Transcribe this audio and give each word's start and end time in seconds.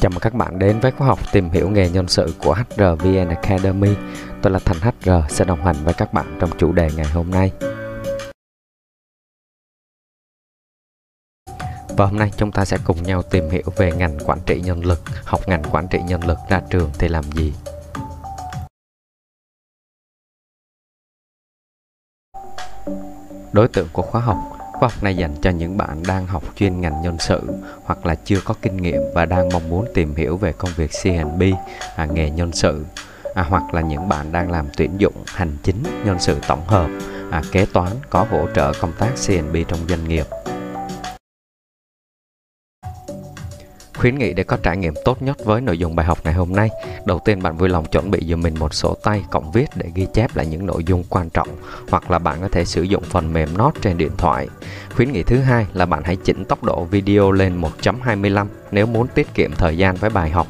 Chào 0.00 0.10
mừng 0.10 0.20
các 0.20 0.34
bạn 0.34 0.58
đến 0.58 0.80
với 0.80 0.90
khóa 0.90 1.06
học 1.06 1.18
tìm 1.32 1.50
hiểu 1.50 1.70
nghề 1.70 1.90
nhân 1.90 2.08
sự 2.08 2.34
của 2.38 2.54
HRVN 2.54 3.28
Academy. 3.28 3.94
Tôi 4.42 4.52
là 4.52 4.58
Thành 4.64 4.76
HR 4.80 5.10
sẽ 5.28 5.44
đồng 5.44 5.64
hành 5.64 5.76
với 5.84 5.94
các 5.94 6.12
bạn 6.12 6.38
trong 6.40 6.50
chủ 6.58 6.72
đề 6.72 6.90
ngày 6.96 7.06
hôm 7.06 7.30
nay. 7.30 7.52
Và 11.88 12.06
hôm 12.06 12.16
nay 12.16 12.30
chúng 12.36 12.52
ta 12.52 12.64
sẽ 12.64 12.78
cùng 12.84 13.02
nhau 13.02 13.22
tìm 13.22 13.50
hiểu 13.50 13.72
về 13.76 13.92
ngành 13.92 14.18
quản 14.26 14.38
trị 14.46 14.60
nhân 14.60 14.84
lực. 14.84 15.00
Học 15.24 15.40
ngành 15.46 15.62
quản 15.72 15.88
trị 15.88 15.98
nhân 16.06 16.24
lực 16.24 16.38
ra 16.48 16.60
trường 16.70 16.90
thì 16.98 17.08
làm 17.08 17.24
gì? 17.24 17.52
Đối 23.52 23.68
tượng 23.68 23.88
của 23.92 24.02
khóa 24.02 24.20
học 24.20 24.59
Khóa 24.80 24.88
học 24.88 25.02
này 25.02 25.16
dành 25.16 25.34
cho 25.42 25.50
những 25.50 25.76
bạn 25.76 26.02
đang 26.06 26.26
học 26.26 26.42
chuyên 26.56 26.80
ngành 26.80 27.02
nhân 27.02 27.16
sự 27.18 27.40
hoặc 27.84 28.06
là 28.06 28.14
chưa 28.14 28.40
có 28.44 28.54
kinh 28.62 28.76
nghiệm 28.76 29.00
và 29.14 29.24
đang 29.24 29.48
mong 29.48 29.68
muốn 29.68 29.84
tìm 29.94 30.14
hiểu 30.14 30.36
về 30.36 30.52
công 30.52 30.70
việc 30.76 30.90
CNB, 31.02 31.42
à, 31.96 32.06
nghề 32.06 32.30
nhân 32.30 32.52
sự, 32.52 32.84
à, 33.34 33.42
hoặc 33.42 33.74
là 33.74 33.80
những 33.80 34.08
bạn 34.08 34.32
đang 34.32 34.50
làm 34.50 34.66
tuyển 34.76 34.90
dụng 34.98 35.14
hành 35.26 35.56
chính, 35.62 35.82
nhân 36.04 36.16
sự 36.20 36.38
tổng 36.48 36.66
hợp, 36.66 36.90
à, 37.30 37.42
kế 37.52 37.66
toán 37.72 37.92
có 38.10 38.26
hỗ 38.30 38.46
trợ 38.54 38.72
công 38.80 38.92
tác 38.98 39.10
CNB 39.26 39.56
trong 39.68 39.78
doanh 39.88 40.08
nghiệp. 40.08 40.26
Khuyến 44.00 44.18
nghị 44.18 44.32
để 44.32 44.44
có 44.44 44.56
trải 44.62 44.76
nghiệm 44.76 44.94
tốt 45.04 45.22
nhất 45.22 45.44
với 45.44 45.60
nội 45.60 45.78
dung 45.78 45.96
bài 45.96 46.06
học 46.06 46.18
ngày 46.24 46.34
hôm 46.34 46.52
nay. 46.52 46.70
Đầu 47.04 47.20
tiên 47.24 47.42
bạn 47.42 47.56
vui 47.56 47.68
lòng 47.68 47.84
chuẩn 47.84 48.10
bị 48.10 48.20
giùm 48.28 48.42
mình 48.42 48.54
một 48.58 48.74
sổ 48.74 48.96
tay 49.02 49.24
cộng 49.30 49.52
viết 49.52 49.66
để 49.74 49.90
ghi 49.94 50.06
chép 50.14 50.36
lại 50.36 50.46
những 50.46 50.66
nội 50.66 50.84
dung 50.84 51.04
quan 51.08 51.30
trọng 51.30 51.48
hoặc 51.90 52.10
là 52.10 52.18
bạn 52.18 52.38
có 52.40 52.48
thể 52.48 52.64
sử 52.64 52.82
dụng 52.82 53.02
phần 53.02 53.32
mềm 53.32 53.58
Note 53.58 53.80
trên 53.82 53.98
điện 53.98 54.10
thoại. 54.18 54.48
Khuyến 54.96 55.12
nghị 55.12 55.22
thứ 55.22 55.38
hai 55.38 55.66
là 55.74 55.86
bạn 55.86 56.02
hãy 56.04 56.16
chỉnh 56.16 56.44
tốc 56.44 56.64
độ 56.64 56.84
video 56.84 57.32
lên 57.32 57.60
1.25 57.60 58.46
nếu 58.70 58.86
muốn 58.86 59.06
tiết 59.14 59.34
kiệm 59.34 59.50
thời 59.52 59.76
gian 59.76 59.96
với 59.96 60.10
bài 60.10 60.30
học. 60.30 60.46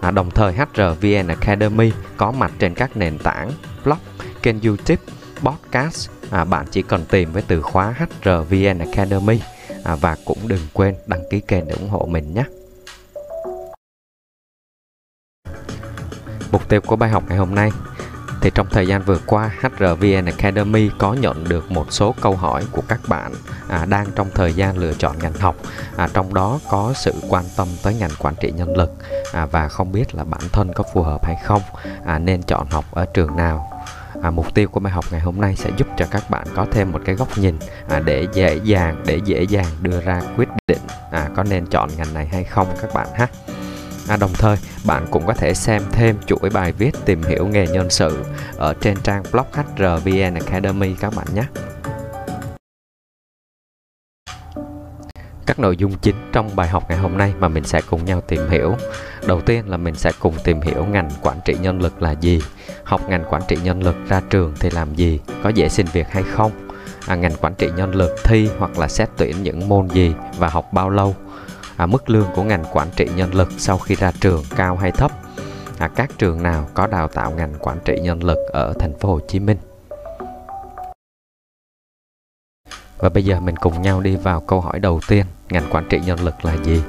À, 0.00 0.10
đồng 0.10 0.30
thời 0.30 0.52
HRVN 0.52 1.28
Academy 1.28 1.92
có 2.16 2.32
mặt 2.32 2.52
trên 2.58 2.74
các 2.74 2.96
nền 2.96 3.18
tảng 3.18 3.50
blog, 3.84 3.98
kênh 4.42 4.60
YouTube, 4.60 5.02
podcast. 5.40 6.10
À, 6.30 6.44
bạn 6.44 6.66
chỉ 6.70 6.82
cần 6.82 7.04
tìm 7.10 7.32
với 7.32 7.42
từ 7.48 7.62
khóa 7.62 7.94
HRVN 7.98 8.78
Academy 8.78 9.40
à, 9.84 9.94
và 9.94 10.16
cũng 10.24 10.38
đừng 10.48 10.66
quên 10.72 10.94
đăng 11.06 11.22
ký 11.30 11.40
kênh 11.40 11.66
để 11.66 11.74
ủng 11.74 11.88
hộ 11.88 12.06
mình 12.10 12.34
nhé. 12.34 12.44
Mục 16.52 16.68
tiêu 16.68 16.80
của 16.80 16.96
bài 16.96 17.10
học 17.10 17.24
ngày 17.28 17.38
hôm 17.38 17.54
nay. 17.54 17.70
Thì 18.40 18.50
trong 18.54 18.66
thời 18.70 18.86
gian 18.86 19.02
vừa 19.02 19.18
qua 19.26 19.50
HRVN 19.60 20.24
Academy 20.24 20.90
có 20.98 21.14
nhận 21.14 21.48
được 21.48 21.70
một 21.70 21.92
số 21.92 22.14
câu 22.20 22.36
hỏi 22.36 22.64
của 22.72 22.82
các 22.88 23.00
bạn 23.08 23.32
à, 23.68 23.84
đang 23.84 24.06
trong 24.14 24.28
thời 24.34 24.52
gian 24.52 24.78
lựa 24.78 24.92
chọn 24.92 25.18
ngành 25.18 25.32
học. 25.32 25.56
À, 25.96 26.08
trong 26.14 26.34
đó 26.34 26.58
có 26.70 26.92
sự 26.96 27.14
quan 27.28 27.44
tâm 27.56 27.68
tới 27.82 27.94
ngành 27.94 28.10
quản 28.18 28.34
trị 28.40 28.52
nhân 28.52 28.76
lực 28.76 28.92
à, 29.32 29.46
và 29.46 29.68
không 29.68 29.92
biết 29.92 30.14
là 30.14 30.24
bản 30.24 30.40
thân 30.52 30.72
có 30.72 30.84
phù 30.94 31.02
hợp 31.02 31.24
hay 31.24 31.36
không 31.44 31.62
à, 32.04 32.18
nên 32.18 32.42
chọn 32.42 32.66
học 32.70 32.84
ở 32.92 33.06
trường 33.14 33.36
nào. 33.36 33.82
À, 34.22 34.30
mục 34.30 34.54
tiêu 34.54 34.68
của 34.68 34.80
bài 34.80 34.92
học 34.92 35.04
ngày 35.10 35.20
hôm 35.20 35.40
nay 35.40 35.56
sẽ 35.56 35.70
giúp 35.76 35.86
cho 35.96 36.06
các 36.10 36.30
bạn 36.30 36.46
có 36.54 36.66
thêm 36.72 36.92
một 36.92 37.00
cái 37.04 37.14
góc 37.14 37.38
nhìn 37.38 37.58
à, 37.88 38.00
để 38.00 38.26
dễ 38.32 38.60
dàng 38.64 39.02
để 39.06 39.20
dễ 39.24 39.42
dàng 39.42 39.66
đưa 39.80 40.00
ra 40.00 40.22
quyết 40.36 40.48
định 40.68 40.82
à, 41.10 41.28
có 41.36 41.44
nên 41.44 41.66
chọn 41.66 41.90
ngành 41.96 42.14
này 42.14 42.26
hay 42.26 42.44
không 42.44 42.66
các 42.82 42.94
bạn 42.94 43.06
ha. 43.14 43.28
À, 44.12 44.16
đồng 44.16 44.32
thời, 44.32 44.56
bạn 44.84 45.06
cũng 45.10 45.26
có 45.26 45.32
thể 45.32 45.54
xem 45.54 45.82
thêm 45.92 46.16
chuỗi 46.26 46.50
bài 46.50 46.72
viết 46.72 46.90
tìm 47.04 47.22
hiểu 47.22 47.46
nghề 47.46 47.66
nhân 47.66 47.90
sự 47.90 48.24
ở 48.56 48.74
trên 48.80 48.96
trang 49.02 49.22
blog 49.32 49.46
HRVN 49.52 50.34
Academy 50.34 50.94
các 51.00 51.12
bạn 51.16 51.26
nhé. 51.34 51.42
Các 55.46 55.58
nội 55.58 55.76
dung 55.76 55.98
chính 55.98 56.16
trong 56.32 56.56
bài 56.56 56.68
học 56.68 56.84
ngày 56.88 56.98
hôm 56.98 57.18
nay 57.18 57.34
mà 57.38 57.48
mình 57.48 57.64
sẽ 57.64 57.80
cùng 57.90 58.04
nhau 58.04 58.20
tìm 58.20 58.48
hiểu. 58.50 58.74
Đầu 59.26 59.40
tiên 59.40 59.68
là 59.68 59.76
mình 59.76 59.94
sẽ 59.94 60.12
cùng 60.20 60.34
tìm 60.44 60.60
hiểu 60.60 60.84
ngành 60.84 61.08
quản 61.22 61.40
trị 61.44 61.54
nhân 61.60 61.82
lực 61.82 62.02
là 62.02 62.10
gì, 62.10 62.42
học 62.84 63.00
ngành 63.08 63.24
quản 63.30 63.42
trị 63.48 63.56
nhân 63.64 63.82
lực 63.82 63.96
ra 64.08 64.22
trường 64.30 64.54
thì 64.60 64.70
làm 64.70 64.94
gì, 64.94 65.20
có 65.42 65.48
dễ 65.48 65.68
xin 65.68 65.86
việc 65.92 66.08
hay 66.10 66.22
không, 66.22 66.68
à, 67.06 67.14
ngành 67.14 67.34
quản 67.40 67.54
trị 67.54 67.70
nhân 67.76 67.94
lực 67.94 68.10
thi 68.24 68.48
hoặc 68.58 68.78
là 68.78 68.88
xét 68.88 69.08
tuyển 69.16 69.42
những 69.42 69.68
môn 69.68 69.88
gì 69.88 70.14
và 70.38 70.48
học 70.48 70.72
bao 70.72 70.90
lâu 70.90 71.16
à, 71.82 71.86
mức 71.86 72.10
lương 72.10 72.26
của 72.34 72.42
ngành 72.42 72.64
quản 72.72 72.88
trị 72.96 73.06
nhân 73.16 73.34
lực 73.34 73.48
sau 73.58 73.78
khi 73.78 73.94
ra 73.94 74.12
trường 74.20 74.44
cao 74.56 74.76
hay 74.76 74.90
thấp? 74.90 75.12
À, 75.78 75.88
các 75.88 76.10
trường 76.18 76.42
nào 76.42 76.68
có 76.74 76.86
đào 76.86 77.08
tạo 77.08 77.30
ngành 77.30 77.54
quản 77.60 77.78
trị 77.84 77.98
nhân 78.02 78.24
lực 78.24 78.38
ở 78.52 78.74
thành 78.78 78.98
phố 78.98 79.08
Hồ 79.08 79.20
Chí 79.28 79.38
Minh? 79.38 79.56
Và 82.98 83.08
bây 83.08 83.24
giờ 83.24 83.40
mình 83.40 83.56
cùng 83.56 83.82
nhau 83.82 84.00
đi 84.00 84.16
vào 84.16 84.40
câu 84.40 84.60
hỏi 84.60 84.78
đầu 84.78 85.00
tiên 85.08 85.26
ngành 85.50 85.64
quản 85.70 85.88
trị 85.88 86.00
nhân 86.06 86.20
lực 86.20 86.44
là 86.44 86.56
gì? 86.56 86.82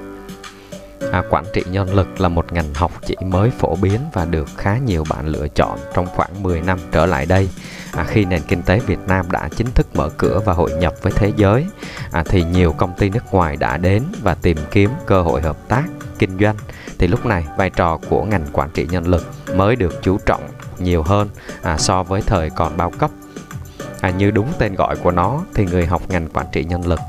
À, 1.12 1.24
quản 1.30 1.46
trị 1.54 1.62
nhân 1.72 1.94
lực 1.94 2.22
là 2.22 2.30
một 2.30 2.54
ngành 2.54 2.74
học 2.74 2.92
chỉ 3.06 3.16
mới 3.26 3.50
phổ 3.50 3.76
biến 3.76 4.00
và 4.14 4.26
được 4.26 4.48
khá 4.58 4.78
nhiều 4.78 5.04
bạn 5.10 5.28
lựa 5.28 5.48
chọn 5.48 5.80
trong 5.94 6.06
khoảng 6.06 6.44
10 6.44 6.62
năm 6.62 6.80
trở 6.92 7.06
lại 7.06 7.26
đây. 7.26 7.50
À, 7.96 8.04
khi 8.08 8.26
nền 8.26 8.42
kinh 8.48 8.62
tế 8.62 8.80
Việt 8.80 9.00
Nam 9.08 9.32
đã 9.32 9.50
chính 9.56 9.68
thức 9.72 9.88
mở 9.96 10.10
cửa 10.18 10.42
và 10.46 10.54
hội 10.54 10.72
nhập 10.72 10.94
với 11.02 11.14
thế 11.16 11.32
giới, 11.38 11.66
à, 12.12 12.24
thì 12.30 12.44
nhiều 12.44 12.74
công 12.78 12.94
ty 12.98 13.10
nước 13.10 13.34
ngoài 13.34 13.56
đã 13.56 13.78
đến 13.78 14.04
và 14.22 14.36
tìm 14.36 14.58
kiếm 14.72 14.90
cơ 15.06 15.22
hội 15.22 15.42
hợp 15.42 15.58
tác, 15.68 15.84
kinh 16.20 16.38
doanh. 16.40 16.56
Thì 17.00 17.08
lúc 17.08 17.26
này 17.26 17.46
vai 17.58 17.70
trò 17.70 18.00
của 18.10 18.24
ngành 18.24 18.46
quản 18.54 18.70
trị 18.74 18.88
nhân 18.90 19.08
lực 19.08 19.32
mới 19.56 19.76
được 19.76 20.00
chú 20.04 20.18
trọng 20.26 20.42
nhiều 20.80 21.04
hơn 21.04 21.30
à, 21.62 21.78
so 21.78 22.04
với 22.04 22.22
thời 22.22 22.50
còn 22.50 22.78
bao 22.78 22.92
cấp 22.92 23.12
à, 24.02 24.10
như 24.10 24.32
đúng 24.32 24.48
tên 24.60 24.76
gọi 24.76 24.96
của 24.96 25.12
nó 25.12 25.42
thì 25.54 25.66
người 25.66 25.86
học 25.86 26.02
ngành 26.10 26.30
quản 26.34 26.46
trị 26.52 26.64
nhân 26.64 26.88
lực 26.88 27.00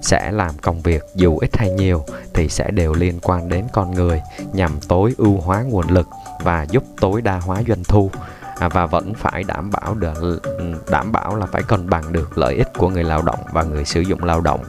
sẽ 0.00 0.32
làm 0.32 0.58
công 0.58 0.80
việc 0.80 1.02
dù 1.14 1.38
ít 1.38 1.56
hay 1.56 1.70
nhiều 1.70 2.04
thì 2.34 2.48
sẽ 2.48 2.70
đều 2.70 2.94
liên 2.94 3.18
quan 3.22 3.48
đến 3.48 3.64
con 3.72 3.90
người 3.90 4.22
nhằm 4.52 4.80
tối 4.88 5.14
ưu 5.16 5.40
hóa 5.40 5.62
nguồn 5.62 5.88
lực 5.88 6.08
và 6.40 6.66
giúp 6.70 6.84
tối 7.00 7.22
đa 7.22 7.36
hóa 7.38 7.62
doanh 7.68 7.84
thu 7.84 8.10
À, 8.58 8.68
và 8.68 8.86
vẫn 8.86 9.14
phải 9.14 9.44
đảm 9.44 9.70
bảo 9.70 9.94
được 9.94 10.42
đảm 10.90 11.12
bảo 11.12 11.36
là 11.36 11.46
phải 11.46 11.62
cân 11.62 11.90
bằng 11.90 12.12
được 12.12 12.38
lợi 12.38 12.54
ích 12.54 12.68
của 12.78 12.88
người 12.88 13.04
lao 13.04 13.22
động 13.22 13.40
và 13.52 13.62
người 13.62 13.84
sử 13.84 14.00
dụng 14.00 14.24
lao 14.24 14.40
động. 14.40 14.64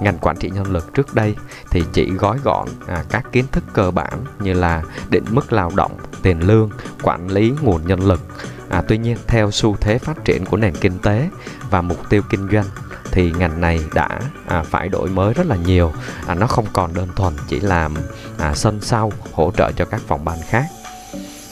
Ngành 0.00 0.18
quản 0.18 0.36
trị 0.36 0.50
nhân 0.50 0.72
lực 0.72 0.94
trước 0.94 1.14
đây 1.14 1.34
thì 1.70 1.84
chỉ 1.92 2.10
gói 2.10 2.38
gọn 2.44 2.68
à, 2.86 3.04
các 3.10 3.24
kiến 3.32 3.44
thức 3.52 3.64
cơ 3.72 3.90
bản 3.90 4.24
như 4.40 4.52
là 4.52 4.82
định 5.10 5.24
mức 5.30 5.52
lao 5.52 5.72
động 5.76 5.92
tiền 6.22 6.40
lương 6.40 6.70
quản 7.02 7.28
lý 7.28 7.52
nguồn 7.62 7.86
nhân 7.86 8.00
lực. 8.00 8.20
À, 8.68 8.82
tuy 8.88 8.98
nhiên 8.98 9.16
theo 9.26 9.50
xu 9.50 9.76
thế 9.80 9.98
phát 9.98 10.24
triển 10.24 10.44
của 10.44 10.56
nền 10.56 10.74
kinh 10.74 10.98
tế 10.98 11.30
và 11.70 11.82
mục 11.82 12.08
tiêu 12.08 12.22
kinh 12.30 12.48
doanh 12.52 12.66
thì 13.12 13.32
ngành 13.32 13.60
này 13.60 13.80
đã 13.94 14.20
à, 14.46 14.62
phải 14.62 14.88
đổi 14.88 15.08
mới 15.08 15.34
rất 15.34 15.46
là 15.46 15.56
nhiều. 15.56 15.92
À, 16.26 16.34
nó 16.34 16.46
không 16.46 16.66
còn 16.72 16.94
đơn 16.94 17.08
thuần 17.16 17.34
chỉ 17.48 17.60
làm 17.60 17.94
à, 18.38 18.54
sân 18.54 18.80
sau 18.80 19.12
hỗ 19.32 19.50
trợ 19.56 19.72
cho 19.72 19.84
các 19.84 20.00
phòng 20.06 20.24
ban 20.24 20.38
khác 20.48 20.64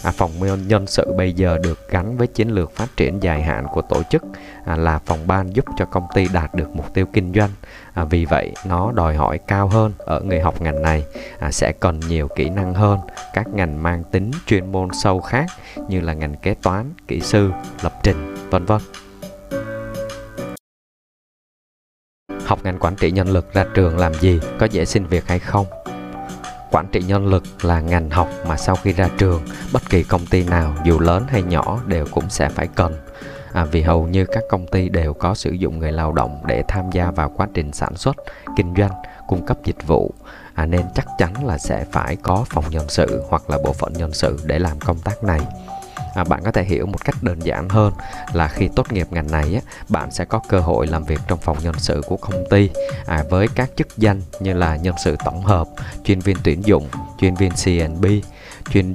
à, 0.06 0.12
phòng 0.12 0.30
nhân 0.68 0.86
sự 0.86 1.12
bây 1.16 1.32
giờ 1.32 1.58
được 1.62 1.88
gắn 1.88 2.16
với 2.16 2.26
chiến 2.26 2.48
lược 2.48 2.76
phát 2.76 2.96
triển 2.96 3.22
dài 3.22 3.42
hạn 3.42 3.66
của 3.72 3.82
tổ 3.82 4.02
chức 4.10 4.22
à, 4.64 4.76
là 4.76 4.98
phòng 4.98 5.26
ban 5.26 5.56
giúp 5.56 5.64
cho 5.76 5.84
công 5.84 6.06
ty 6.14 6.28
đạt 6.32 6.54
được 6.54 6.76
mục 6.76 6.94
tiêu 6.94 7.06
kinh 7.12 7.32
doanh. 7.34 7.50
À, 7.94 8.04
vì 8.04 8.24
vậy 8.24 8.52
nó 8.66 8.92
đòi 8.92 9.14
hỏi 9.14 9.38
cao 9.46 9.68
hơn 9.68 9.92
ở 9.98 10.20
người 10.20 10.40
học 10.40 10.60
ngành 10.60 10.82
này 10.82 11.04
à, 11.38 11.50
sẽ 11.50 11.72
cần 11.80 12.00
nhiều 12.00 12.28
kỹ 12.36 12.48
năng 12.48 12.74
hơn. 12.74 12.98
Các 13.34 13.48
ngành 13.54 13.82
mang 13.82 14.04
tính 14.04 14.30
chuyên 14.46 14.72
môn 14.72 14.88
sâu 15.02 15.20
khác 15.20 15.46
như 15.88 16.00
là 16.00 16.12
ngành 16.12 16.34
kế 16.36 16.54
toán 16.62 16.92
kỹ 17.08 17.20
sư 17.20 17.50
lập 17.82 17.92
trình 18.02 18.34
vân 18.50 18.64
vân. 18.64 18.80
Học 22.44 22.58
ngành 22.64 22.78
quản 22.78 22.96
trị 22.96 23.10
nhân 23.10 23.28
lực 23.28 23.52
ra 23.52 23.64
trường 23.74 23.98
làm 23.98 24.14
gì? 24.14 24.40
Có 24.58 24.66
dễ 24.66 24.84
xin 24.84 25.06
việc 25.06 25.26
hay 25.26 25.38
không? 25.38 25.66
Quản 26.76 26.86
trị 26.92 27.02
nhân 27.02 27.26
lực 27.26 27.64
là 27.64 27.80
ngành 27.80 28.10
học 28.10 28.28
mà 28.48 28.56
sau 28.56 28.76
khi 28.76 28.92
ra 28.92 29.08
trường 29.18 29.42
bất 29.72 29.90
kỳ 29.90 30.02
công 30.02 30.26
ty 30.26 30.44
nào 30.44 30.74
dù 30.84 30.98
lớn 31.00 31.24
hay 31.28 31.42
nhỏ 31.42 31.80
đều 31.86 32.06
cũng 32.10 32.30
sẽ 32.30 32.48
phải 32.48 32.68
cần. 32.74 32.94
À, 33.52 33.64
vì 33.64 33.82
hầu 33.82 34.06
như 34.06 34.24
các 34.24 34.42
công 34.50 34.66
ty 34.66 34.88
đều 34.88 35.12
có 35.12 35.34
sử 35.34 35.50
dụng 35.50 35.78
người 35.78 35.92
lao 35.92 36.12
động 36.12 36.42
để 36.46 36.62
tham 36.68 36.90
gia 36.92 37.10
vào 37.10 37.32
quá 37.36 37.46
trình 37.54 37.72
sản 37.72 37.96
xuất 37.96 38.16
kinh 38.56 38.74
doanh 38.78 38.90
cung 39.28 39.46
cấp 39.46 39.58
dịch 39.64 39.86
vụ. 39.86 40.14
À, 40.54 40.66
nên 40.66 40.82
chắc 40.94 41.06
chắn 41.18 41.46
là 41.46 41.58
sẽ 41.58 41.84
phải 41.92 42.16
có 42.16 42.44
phòng 42.50 42.64
nhân 42.70 42.88
sự 42.88 43.22
hoặc 43.28 43.50
là 43.50 43.58
bộ 43.64 43.72
phận 43.72 43.92
nhân 43.92 44.12
sự 44.12 44.38
để 44.44 44.58
làm 44.58 44.80
công 44.80 44.98
tác 44.98 45.24
này 45.24 45.40
à, 46.16 46.24
bạn 46.24 46.42
có 46.44 46.52
thể 46.52 46.64
hiểu 46.64 46.86
một 46.86 47.04
cách 47.04 47.22
đơn 47.22 47.38
giản 47.42 47.68
hơn 47.68 47.92
là 48.32 48.48
khi 48.48 48.68
tốt 48.76 48.92
nghiệp 48.92 49.06
ngành 49.10 49.30
này 49.30 49.54
á, 49.54 49.60
bạn 49.88 50.10
sẽ 50.10 50.24
có 50.24 50.40
cơ 50.48 50.60
hội 50.60 50.86
làm 50.86 51.04
việc 51.04 51.20
trong 51.28 51.38
phòng 51.38 51.56
nhân 51.62 51.74
sự 51.78 52.02
của 52.06 52.16
công 52.16 52.44
ty 52.50 52.70
à, 53.06 53.24
với 53.30 53.48
các 53.54 53.70
chức 53.76 53.96
danh 53.96 54.20
như 54.40 54.52
là 54.52 54.76
nhân 54.76 54.94
sự 55.04 55.16
tổng 55.24 55.44
hợp 55.44 55.68
chuyên 56.04 56.20
viên 56.20 56.36
tuyển 56.44 56.66
dụng 56.66 56.88
chuyên 57.20 57.34
viên 57.34 57.50
CNB 57.64 58.06
chuyên 58.70 58.92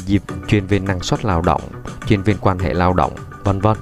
chuyên 0.47 0.65
viên 0.65 0.85
năng 0.85 0.99
suất 0.99 1.25
lao 1.25 1.41
động 1.41 1.61
chuyên 2.07 2.23
viên 2.23 2.37
quan 2.41 2.59
hệ 2.59 2.73
lao 2.73 2.93
động 2.93 3.15
vân 3.43 3.59
vân. 3.59 3.77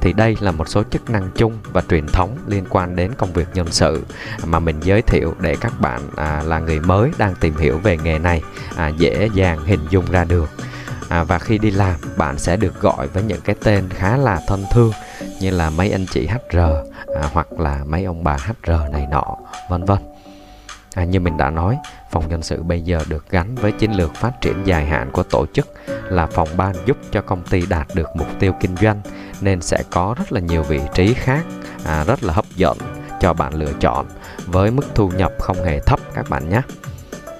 Thì 0.00 0.12
đây 0.12 0.36
là 0.40 0.52
một 0.52 0.68
số 0.68 0.82
chức 0.90 1.10
năng 1.10 1.30
chung 1.34 1.58
và 1.72 1.82
truyền 1.88 2.06
thống 2.06 2.38
liên 2.46 2.64
quan 2.70 2.96
đến 2.96 3.12
công 3.18 3.32
việc 3.32 3.48
nhân 3.54 3.66
sự 3.70 4.04
mà 4.44 4.58
mình 4.58 4.80
giới 4.82 5.02
thiệu 5.02 5.34
để 5.40 5.56
các 5.60 5.80
bạn 5.80 6.00
à, 6.16 6.42
là 6.46 6.58
người 6.58 6.80
mới 6.80 7.10
đang 7.18 7.34
tìm 7.34 7.56
hiểu 7.56 7.78
về 7.78 7.96
nghề 7.96 8.18
này 8.18 8.42
à, 8.76 8.88
dễ 8.88 9.28
dàng 9.34 9.64
hình 9.64 9.80
dung 9.90 10.04
ra 10.10 10.24
được 10.24 10.50
à, 11.10 11.24
và 11.24 11.38
khi 11.38 11.58
đi 11.58 11.70
làm 11.70 12.00
bạn 12.16 12.38
sẽ 12.38 12.56
được 12.56 12.80
gọi 12.80 13.06
với 13.06 13.22
những 13.22 13.40
cái 13.40 13.56
tên 13.64 13.88
khá 13.90 14.16
là 14.16 14.40
thân 14.46 14.64
thương 14.70 14.92
như 15.40 15.50
là 15.50 15.70
mấy 15.70 15.90
anh 15.90 16.06
chị 16.10 16.26
HR 16.26 16.58
à, 17.16 17.30
hoặc 17.32 17.52
là 17.52 17.84
mấy 17.84 18.04
ông 18.04 18.24
bà 18.24 18.36
HR 18.36 18.70
này 18.92 19.06
nọ 19.10 19.36
vân 19.68 19.84
vân. 19.84 19.98
À, 20.94 21.04
như 21.04 21.20
mình 21.20 21.36
đã 21.36 21.50
nói 21.50 21.78
phòng 22.10 22.28
nhân 22.28 22.42
sự 22.42 22.62
bây 22.62 22.82
giờ 22.82 23.04
được 23.08 23.30
gắn 23.30 23.54
với 23.54 23.72
chiến 23.72 23.92
lược 23.92 24.14
phát 24.14 24.40
triển 24.40 24.62
dài 24.64 24.86
hạn 24.86 25.10
của 25.12 25.22
tổ 25.22 25.46
chức 25.52 25.68
là 25.88 26.26
phòng 26.26 26.48
ban 26.56 26.74
giúp 26.86 26.96
cho 27.10 27.20
công 27.20 27.42
ty 27.42 27.66
đạt 27.66 27.86
được 27.94 28.08
mục 28.16 28.28
tiêu 28.38 28.52
kinh 28.60 28.76
doanh 28.76 29.00
nên 29.40 29.60
sẽ 29.60 29.82
có 29.90 30.14
rất 30.18 30.32
là 30.32 30.40
nhiều 30.40 30.62
vị 30.62 30.80
trí 30.94 31.14
khác 31.14 31.44
à, 31.84 32.04
rất 32.04 32.22
là 32.22 32.32
hấp 32.32 32.44
dẫn 32.56 32.78
cho 33.20 33.32
bạn 33.32 33.54
lựa 33.54 33.72
chọn 33.80 34.06
với 34.46 34.70
mức 34.70 34.86
thu 34.94 35.08
nhập 35.08 35.32
không 35.38 35.64
hề 35.64 35.80
thấp 35.80 36.00
các 36.14 36.30
bạn 36.30 36.48
nhé. 36.48 36.62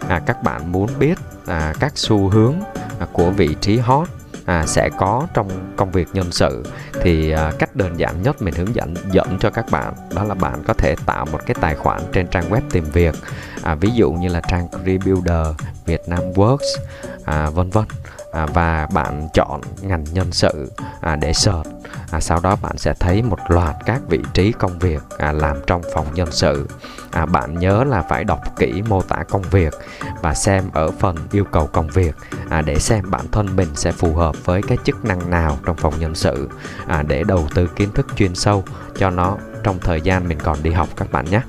À, 0.09 0.21
các 0.27 0.43
bạn 0.43 0.73
muốn 0.73 0.89
biết 0.99 1.19
à, 1.47 1.75
các 1.81 1.93
xu 1.95 2.29
hướng 2.29 2.55
À, 3.01 3.07
của 3.13 3.31
vị 3.31 3.57
trí 3.61 3.79
hot 3.79 4.09
à, 4.45 4.67
sẽ 4.67 4.89
có 4.99 5.27
trong 5.35 5.49
công 5.77 5.91
việc 5.91 6.09
nhân 6.13 6.33
sự. 6.33 6.65
Thì 7.03 7.31
à, 7.31 7.53
cách 7.59 7.77
đơn 7.77 7.99
giản 7.99 8.23
nhất 8.23 8.43
mình 8.43 8.55
hướng 8.55 8.75
dẫn 8.75 8.95
dẫn 9.13 9.39
cho 9.41 9.51
các 9.51 9.71
bạn 9.71 9.95
đó 10.15 10.25
là 10.25 10.35
bạn 10.35 10.63
có 10.67 10.75
thể 10.75 10.95
tạo 11.07 11.27
một 11.33 11.41
cái 11.47 11.55
tài 11.61 11.75
khoản 11.75 12.01
trên 12.13 12.27
trang 12.27 12.51
web 12.51 12.61
tìm 12.71 12.85
việc 12.85 13.15
à, 13.63 13.75
ví 13.75 13.91
dụ 13.95 14.13
như 14.13 14.29
là 14.29 14.41
trang 14.41 14.69
Rebuilder, 14.73 15.47
Vietnam 15.87 16.33
Works 16.35 16.77
à, 17.25 17.51
vân 17.51 17.71
vân. 17.71 17.85
À, 18.33 18.47
và 18.47 18.89
bạn 18.95 19.29
chọn 19.35 19.61
ngành 19.83 20.05
nhân 20.13 20.33
sự 20.33 20.73
à, 21.01 21.17
để 21.17 21.33
search 21.33 21.80
à, 22.11 22.21
sau 22.21 22.41
đó 22.41 22.57
bạn 22.63 22.79
sẽ 22.79 22.95
thấy 23.01 23.23
một 23.23 23.39
loạt 23.49 23.77
các 23.87 24.01
vị 24.09 24.19
trí 24.35 24.53
công 24.53 24.79
việc 24.79 25.03
à, 25.19 25.33
làm 25.33 25.57
trong 25.67 25.83
phòng 25.95 26.07
nhân 26.15 26.29
sự. 26.31 26.69
À, 27.11 27.27
bạn 27.27 27.59
nhớ 27.59 27.85
là 27.85 28.03
phải 28.03 28.25
đọc 28.25 28.41
kỹ 28.57 28.83
mô 28.89 29.03
tả 29.03 29.17
công 29.29 29.43
việc 29.43 29.75
và 30.23 30.35
xem 30.35 30.65
ở 30.73 30.91
phần 30.91 31.17
yêu 31.33 31.45
cầu 31.45 31.67
công 31.67 31.89
việc 31.89 32.15
à, 32.49 32.63
để 32.63 32.79
xem 32.79 33.11
bản 33.11 33.27
thân 33.33 33.57
mình 33.57 33.69
sẽ 33.75 33.93
phù 33.93 34.15
hợp 34.15 34.45
với 34.45 34.63
cái 34.63 34.79
chức 34.85 35.05
năng 35.05 35.31
nào 35.31 35.59
trong 35.67 35.77
phòng 35.77 35.95
nhân 35.99 36.15
sự 36.15 36.49
à, 36.87 37.03
để 37.03 37.25
đầu 37.25 37.49
tư 37.55 37.67
kiến 37.67 37.93
thức 37.93 38.07
chuyên 38.17 38.35
sâu 38.35 38.65
cho 38.97 39.11
nó 39.11 39.37
trong 39.63 39.79
thời 39.79 40.01
gian 40.01 40.29
mình 40.29 40.39
còn 40.43 40.63
đi 40.63 40.71
học 40.71 40.89
các 40.97 41.13
bạn 41.13 41.25
nhé. 41.31 41.41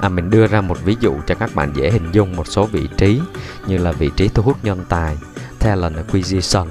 À, 0.00 0.08
mình 0.08 0.30
đưa 0.30 0.46
ra 0.46 0.60
một 0.60 0.78
ví 0.84 0.96
dụ 1.00 1.14
cho 1.26 1.34
các 1.34 1.54
bạn 1.54 1.72
dễ 1.74 1.90
hình 1.90 2.12
dung 2.12 2.36
một 2.36 2.46
số 2.46 2.66
vị 2.66 2.88
trí 2.96 3.20
như 3.66 3.78
là 3.78 3.92
vị 3.92 4.10
trí 4.16 4.28
thu 4.28 4.42
hút 4.42 4.56
nhân 4.62 4.84
tài 4.88 5.16
talent 5.58 5.96
acquisition 5.96 6.68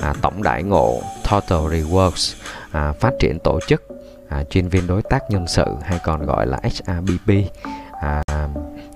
à, 0.00 0.14
tổng 0.20 0.42
đại 0.42 0.62
ngộ 0.62 1.02
total 1.30 1.58
rewards 1.58 2.34
à, 2.72 2.92
phát 2.92 3.12
triển 3.20 3.38
tổ 3.44 3.60
chức 3.66 3.82
à, 4.28 4.44
chuyên 4.44 4.68
viên 4.68 4.86
đối 4.86 5.02
tác 5.02 5.22
nhân 5.30 5.46
sự 5.46 5.64
hay 5.82 5.98
còn 6.04 6.26
gọi 6.26 6.46
là 6.46 6.58
HRBP 6.62 7.34
à, 8.00 8.22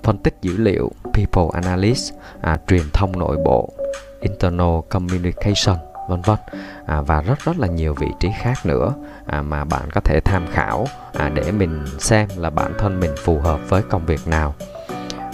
phân 0.03 0.17
tích 0.17 0.37
dữ 0.41 0.57
liệu 0.57 0.91
people 1.13 1.61
analyst 1.61 2.13
à, 2.41 2.57
truyền 2.67 2.83
thông 2.93 3.19
nội 3.19 3.37
bộ 3.45 3.73
internal 4.21 4.79
communication 4.89 5.77
vân 6.09 6.21
vân. 6.21 6.37
À, 6.85 7.01
và 7.01 7.21
rất 7.21 7.39
rất 7.45 7.59
là 7.59 7.67
nhiều 7.67 7.93
vị 7.93 8.07
trí 8.19 8.29
khác 8.39 8.65
nữa 8.65 8.93
à, 9.25 9.41
mà 9.41 9.65
bạn 9.65 9.91
có 9.91 10.01
thể 10.01 10.19
tham 10.25 10.45
khảo 10.53 10.87
à, 11.13 11.29
để 11.33 11.51
mình 11.51 11.85
xem 11.99 12.29
là 12.37 12.49
bản 12.49 12.73
thân 12.79 12.99
mình 12.99 13.11
phù 13.17 13.39
hợp 13.39 13.59
với 13.69 13.81
công 13.89 14.05
việc 14.05 14.27
nào. 14.27 14.55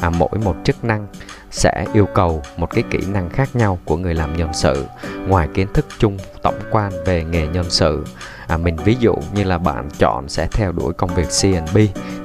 À, 0.02 0.10
mỗi 0.10 0.40
một 0.44 0.56
chức 0.64 0.84
năng 0.84 1.08
sẽ 1.52 1.86
yêu 1.94 2.08
cầu 2.14 2.42
một 2.58 2.68
cái 2.70 2.84
kỹ 2.92 3.00
năng 3.08 3.30
khác 3.30 3.50
nhau 3.56 3.80
của 3.86 3.98
người 3.98 4.14
làm 4.14 4.38
nhân 4.38 4.50
sự 4.54 4.86
ngoài 5.28 5.48
kiến 5.54 5.68
thức 5.74 5.86
chung 5.98 6.18
tổng 6.44 6.60
quan 6.72 6.92
về 7.06 7.24
nghề 7.24 7.48
nhân 7.48 7.66
sự. 7.70 8.06
À, 8.48 8.58
mình 8.58 8.76
ví 8.76 8.96
dụ 9.00 9.16
như 9.34 9.44
là 9.44 9.58
bạn 9.58 9.90
chọn 10.00 10.30
sẽ 10.30 10.48
theo 10.52 10.72
đuổi 10.72 10.94
công 10.94 11.16
việc 11.16 11.28
CNB 11.42 11.78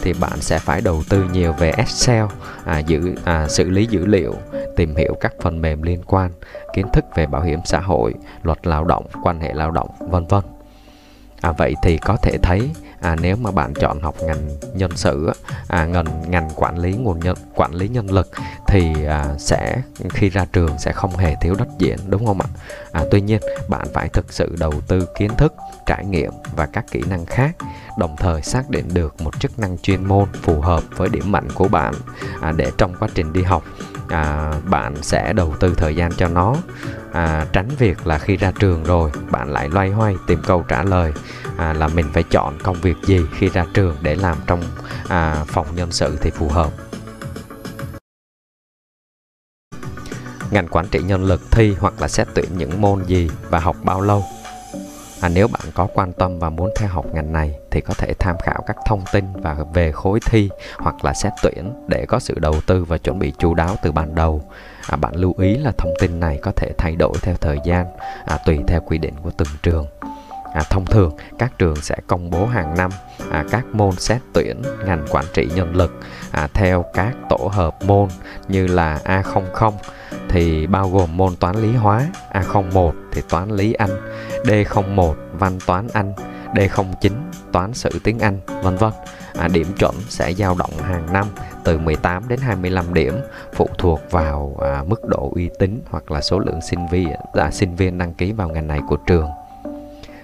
thì 0.03 0.13
bạn 0.13 0.41
sẽ 0.41 0.59
phải 0.59 0.81
đầu 0.81 1.03
tư 1.09 1.25
nhiều 1.33 1.53
về 1.53 1.71
Excel 1.71 2.25
à, 2.65 2.79
giữ 2.79 3.15
à, 3.25 3.49
xử 3.49 3.71
lý 3.71 3.87
dữ 3.87 4.07
liệu 4.07 4.35
tìm 4.77 4.97
hiểu 4.97 5.15
các 5.21 5.33
phần 5.41 5.63
mềm 5.63 5.83
liên 5.83 6.03
quan 6.07 6.31
kiến 6.75 6.87
thức 6.93 7.05
về 7.15 7.27
bảo 7.27 7.43
hiểm 7.43 7.61
xã 7.65 7.81
hội 7.81 8.15
luật 8.43 8.67
lao 8.67 8.85
động 8.85 9.07
quan 9.23 9.41
hệ 9.41 9.53
lao 9.55 9.71
động 9.71 9.89
vân 10.11 10.27
vân 10.27 10.43
à, 11.41 11.53
vậy 11.53 11.75
thì 11.83 11.99
có 11.99 12.17
thể 12.17 12.39
thấy 12.43 12.71
à, 13.01 13.17
nếu 13.23 13.37
mà 13.37 13.51
bạn 13.51 13.75
chọn 13.75 14.01
học 14.01 14.15
ngành 14.23 14.49
nhân 14.75 14.91
sự 14.95 15.33
à, 15.69 15.87
ngành 15.87 16.31
ngành 16.31 16.51
quản 16.57 16.79
lý 16.79 16.93
nguồn 16.93 17.21
nhân 17.21 17.37
quản 17.55 17.75
lý 17.75 17.89
nhân 17.89 18.11
lực 18.11 18.31
thì 18.67 19.05
à, 19.05 19.25
sẽ 19.39 19.83
khi 20.11 20.29
ra 20.29 20.47
trường 20.53 20.79
sẽ 20.79 20.93
không 20.93 21.17
hề 21.17 21.35
thiếu 21.41 21.55
đất 21.55 21.69
diễn 21.79 21.97
đúng 22.07 22.27
không 22.27 22.41
ạ? 22.41 22.49
À, 22.93 23.05
tuy 23.11 23.21
nhiên 23.21 23.41
bạn 23.69 23.87
phải 23.95 24.09
thực 24.09 24.33
sự 24.33 24.57
đầu 24.59 24.75
tư 24.87 25.07
kiến 25.19 25.31
thức 25.37 25.55
trải 25.87 26.05
nghiệm 26.05 26.33
và 26.57 26.67
các 26.67 26.85
kỹ 26.91 27.03
năng 27.11 27.27
khác 27.27 27.57
đồng 27.99 28.17
thời 28.17 28.43
xác 28.43 28.71
định 28.71 28.89
được 28.95 29.21
một 29.21 29.41
chức 29.41 29.59
năng 29.59 29.79
chuyên 29.79 30.05
môn 30.05 30.29
phù 30.43 30.61
hợp 30.61 30.83
với 30.97 31.09
điểm 31.09 31.33
mạnh 31.33 31.49
của 31.55 31.69
bạn 31.69 31.95
à, 32.41 32.53
để 32.57 32.71
trong 32.79 32.95
quá 32.99 33.09
trình 33.15 33.33
đi 33.33 33.43
học 33.43 33.65
à, 34.11 34.53
bạn 34.65 34.95
sẽ 35.03 35.33
đầu 35.33 35.55
tư 35.61 35.75
thời 35.77 35.97
gian 35.97 36.13
cho 36.13 36.29
nó. 36.29 36.57
À, 37.13 37.47
tránh 37.53 37.69
việc 37.79 38.07
là 38.07 38.19
khi 38.19 38.37
ra 38.37 38.53
trường 38.59 38.85
rồi 38.85 39.11
bạn 39.31 39.53
lại 39.53 39.69
loay 39.69 39.91
hoay 39.91 40.17
tìm 40.27 40.43
câu 40.47 40.65
trả 40.69 40.83
lời 40.83 41.13
à, 41.57 41.73
là 41.73 41.89
mình 41.89 42.07
phải 42.13 42.23
chọn 42.23 42.59
công 42.63 42.81
việc 42.81 42.97
gì 43.05 43.21
khi 43.35 43.49
ra 43.49 43.67
trường 43.75 43.97
để 44.03 44.15
làm 44.15 44.37
trong 44.47 44.63
à, 45.09 45.45
phòng 45.47 45.67
nhân 45.75 45.93
sự 45.93 46.19
thì 46.21 46.31
phù 46.31 46.49
hợp. 46.49 46.71
Ngành 50.51 50.69
quản 50.69 50.89
trị 50.89 51.03
nhân 51.03 51.25
lực 51.25 51.41
thi 51.51 51.77
hoặc 51.81 52.01
là 52.01 52.09
xét 52.09 52.29
tuyển 52.35 52.59
những 52.59 52.81
môn 52.81 53.05
gì 53.05 53.31
và 53.51 53.59
học 53.59 53.77
bao 53.85 54.01
lâu? 54.01 54.25
À, 55.21 55.29
nếu 55.29 55.49
bạn 55.49 55.63
có 55.75 55.89
quan 55.95 56.13
tâm 56.13 56.39
và 56.39 56.51
muốn 56.51 56.71
theo 56.77 56.89
học 56.89 57.07
ngành 57.15 57.33
này 57.33 57.55
thì 57.71 57.81
có 57.81 57.95
thể 57.95 58.15
tham 58.19 58.37
khảo 58.43 58.63
các 58.67 58.77
thông 58.87 59.05
tin 59.13 59.25
và 59.33 59.57
về 59.75 59.93
khối 59.93 60.21
thi 60.31 60.51
hoặc 60.79 61.05
là 61.05 61.15
xét 61.15 61.33
tuyển 61.43 61.73
để 61.89 62.07
có 62.07 62.19
sự 62.19 62.39
đầu 62.39 62.55
tư 62.67 62.85
và 62.85 62.99
chuẩn 62.99 63.19
bị 63.19 63.33
chú 63.39 63.55
đáo 63.55 63.77
từ 63.83 63.93
ban 63.93 64.15
đầu. 64.15 64.43
À, 64.89 64.97
bạn 64.97 65.15
lưu 65.15 65.35
ý 65.39 65.57
là 65.57 65.73
thông 65.79 65.93
tin 66.01 66.21
này 66.21 66.39
có 66.43 66.53
thể 66.57 66.73
thay 66.79 66.97
đổi 66.97 67.15
theo 67.23 67.35
thời 67.41 67.59
gian 67.65 67.87
à, 68.27 68.39
tùy 68.47 68.59
theo 68.67 68.81
quy 68.81 68.99
định 68.99 69.15
của 69.23 69.31
từng 69.37 69.49
trường. 69.63 69.87
À, 70.53 70.63
thông 70.71 70.87
thường 70.87 71.17
các 71.39 71.59
trường 71.59 71.77
sẽ 71.77 71.97
công 72.07 72.31
bố 72.31 72.47
hàng 72.47 72.75
năm 72.77 72.91
à, 73.31 73.45
các 73.51 73.67
môn 73.73 73.93
xét 73.93 74.21
tuyển 74.33 74.63
ngành 74.87 75.07
quản 75.11 75.25
trị 75.35 75.49
nhân 75.55 75.77
lực 75.77 76.01
à, 76.31 76.49
theo 76.55 76.85
các 76.95 77.13
tổ 77.29 77.51
hợp 77.53 77.85
môn 77.85 78.09
như 78.49 78.67
là 78.67 79.01
A00 79.05 79.73
thì 80.29 80.67
bao 80.67 80.91
gồm 80.91 81.17
môn 81.17 81.37
toán 81.37 81.57
lý 81.57 81.73
hóa, 81.73 82.07
A01 82.33 82.93
thì 83.13 83.23
toán 83.29 83.51
lý 83.51 83.73
Anh, 83.73 83.91
D01 84.45 85.15
văn 85.33 85.59
toán 85.67 85.89
Anh, 85.93 86.13
D09 86.55 87.13
toán 87.53 87.75
sử 87.75 87.91
tiếng 88.05 88.19
Anh, 88.19 88.41
vân 88.63 88.77
vân. 88.77 88.93
À, 89.39 89.49
điểm 89.49 89.67
chuẩn 89.79 89.95
sẽ 90.09 90.33
dao 90.33 90.55
động 90.59 90.73
hàng 90.79 91.13
năm 91.13 91.27
từ 91.65 91.79
18 91.79 92.29
đến 92.29 92.41
25 92.41 92.95
điểm 92.95 93.15
phụ 93.55 93.69
thuộc 93.79 94.01
vào 94.11 94.57
à, 94.61 94.85
mức 94.87 95.05
độ 95.09 95.33
uy 95.35 95.51
tín 95.59 95.83
hoặc 95.91 96.11
là 96.11 96.21
số 96.21 96.39
lượng 96.39 96.61
sinh 96.71 96.87
viên 96.91 97.09
à, 97.33 97.51
sinh 97.51 97.77
viên 97.77 97.99
đăng 97.99 98.15
ký 98.15 98.33
vào 98.33 98.49
ngành 98.49 98.67
này 98.67 98.81
của 98.89 98.97
trường 98.97 99.27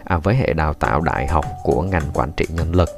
à, 0.06 0.16
với 0.16 0.34
hệ 0.34 0.52
đào 0.52 0.74
tạo 0.74 1.00
đại 1.00 1.26
học 1.26 1.44
của 1.62 1.82
ngành 1.82 2.10
quản 2.14 2.32
trị 2.32 2.44
nhân 2.48 2.74
lực 2.74 2.88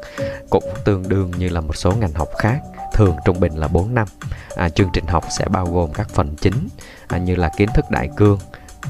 cũng 0.51 0.65
tương 0.85 1.09
đương 1.09 1.31
như 1.39 1.49
là 1.49 1.61
một 1.61 1.77
số 1.77 1.93
ngành 1.93 2.13
học 2.13 2.29
khác 2.39 2.61
thường 2.93 3.17
trung 3.25 3.41
bình 3.41 3.57
là 3.57 3.69
4 3.69 3.95
năm. 3.95 4.09
À, 4.57 4.69
chương 4.69 4.91
trình 4.93 5.07
học 5.07 5.25
sẽ 5.39 5.45
bao 5.45 5.67
gồm 5.67 5.93
các 5.93 6.09
phần 6.09 6.37
chính 6.37 6.69
à, 7.09 7.19
như 7.19 7.35
là 7.35 7.51
kiến 7.57 7.69
thức 7.75 7.85
đại 7.91 8.09
cương 8.17 8.39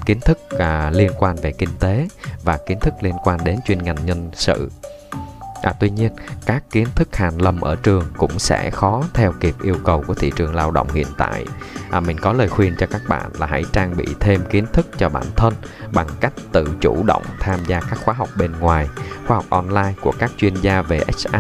kiến 0.07 0.21
thức 0.21 0.39
à, 0.59 0.91
liên 0.91 1.13
quan 1.19 1.37
về 1.37 1.53
kinh 1.53 1.77
tế 1.81 2.09
và 2.45 2.57
kiến 2.57 2.81
thức 2.81 2.95
liên 3.01 3.15
quan 3.25 3.45
đến 3.45 3.59
chuyên 3.67 3.83
ngành 3.83 4.07
nhân 4.07 4.31
sự. 4.35 4.71
À, 5.63 5.73
tuy 5.81 5.91
nhiên, 5.91 6.13
các 6.47 6.63
kiến 6.71 6.87
thức 6.95 7.17
hàn 7.17 7.39
lâm 7.39 7.61
ở 7.61 7.77
trường 7.83 8.05
cũng 8.17 8.39
sẽ 8.39 8.71
khó 8.71 9.05
theo 9.15 9.33
kịp 9.41 9.55
yêu 9.63 9.77
cầu 9.85 10.05
của 10.07 10.15
thị 10.15 10.33
trường 10.37 10.55
lao 10.55 10.71
động 10.71 10.89
hiện 10.93 11.07
tại. 11.19 11.45
À, 11.91 12.01
mình 12.01 12.19
có 12.19 12.33
lời 12.33 12.49
khuyên 12.49 12.75
cho 12.79 12.87
các 12.87 13.03
bạn 13.09 13.31
là 13.39 13.47
hãy 13.47 13.65
trang 13.73 13.97
bị 13.97 14.07
thêm 14.21 14.41
kiến 14.51 14.67
thức 14.73 14.87
cho 14.99 15.09
bản 15.09 15.25
thân 15.37 15.55
bằng 15.93 16.07
cách 16.21 16.33
tự 16.53 16.69
chủ 16.81 17.03
động 17.03 17.23
tham 17.41 17.61
gia 17.67 17.81
các 17.81 17.99
khóa 18.05 18.15
học 18.15 18.29
bên 18.37 18.53
ngoài, 18.61 18.89
khóa 19.27 19.37
học 19.37 19.47
online 19.51 19.93
của 20.01 20.13
các 20.19 20.31
chuyên 20.37 20.55
gia 20.55 20.83
về 20.83 21.01
HR, 21.07 21.37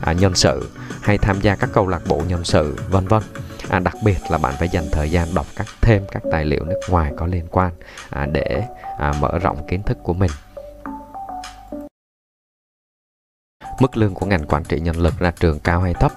à, 0.00 0.12
nhân 0.12 0.34
sự 0.34 0.68
hay 1.02 1.18
tham 1.18 1.40
gia 1.40 1.54
các 1.54 1.70
câu 1.72 1.88
lạc 1.88 2.02
bộ 2.08 2.22
nhân 2.28 2.44
sự, 2.44 2.76
vân 2.90 3.08
vân. 3.08 3.22
À, 3.68 3.78
đặc 3.78 3.94
biệt 4.04 4.18
là 4.30 4.38
bạn 4.38 4.54
phải 4.58 4.68
dành 4.68 4.84
thời 4.92 5.10
gian 5.10 5.34
đọc 5.34 5.46
các 5.56 5.66
thêm 5.80 6.02
các 6.12 6.22
tài 6.30 6.44
liệu 6.44 6.64
nước 6.64 6.80
ngoài 6.88 7.12
có 7.16 7.26
liên 7.26 7.46
quan 7.50 7.72
à, 8.10 8.26
để 8.26 8.62
à, 8.98 9.12
mở 9.20 9.38
rộng 9.38 9.66
kiến 9.68 9.82
thức 9.82 9.98
của 10.02 10.12
mình. 10.12 10.30
Mức 13.80 13.96
lương 13.96 14.14
của 14.14 14.26
ngành 14.26 14.46
quản 14.46 14.64
trị 14.64 14.80
nhân 14.80 14.96
lực 14.96 15.18
ra 15.18 15.32
trường 15.40 15.58
cao 15.58 15.80
hay 15.80 15.94
thấp? 15.94 16.12